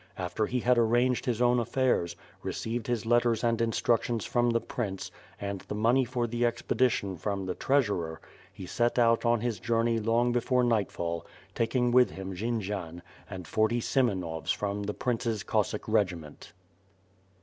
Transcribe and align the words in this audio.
After 0.17 0.47
he 0.47 0.61
had 0.61 0.79
arranged 0.79 1.27
his 1.27 1.43
own 1.43 1.59
affairs; 1.59 2.15
received 2.41 2.87
his 2.87 3.05
letters 3.05 3.43
and 3.43 3.61
instructions 3.61 4.25
from 4.25 4.49
the 4.49 4.59
prince, 4.59 5.11
and 5.39 5.61
the 5.61 5.75
money 5.75 6.05
for 6.05 6.25
the 6.25 6.43
expedition 6.43 7.17
from 7.17 7.45
the 7.45 7.53
treasurer, 7.53 8.19
he 8.51 8.65
set 8.65 8.97
out 8.97 9.25
on 9.27 9.41
his 9.41 9.59
journey 9.59 9.99
long 9.99 10.31
before 10.31 10.63
night 10.63 10.91
fall, 10.91 11.27
taking 11.53 11.91
with 11.91 12.09
him 12.09 12.33
Jendzian 12.33 13.03
and 13.29 13.47
forty 13.47 13.79
Semenovs 13.79 14.49
from 14.51 14.81
the 14.81 14.95
prince's 14.95 15.43
Cossack 15.43 15.87
regiment. 15.87 16.53